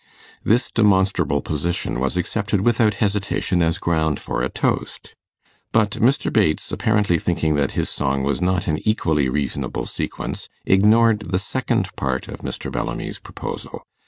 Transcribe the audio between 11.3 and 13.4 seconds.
the second part of Mr. Bellamy's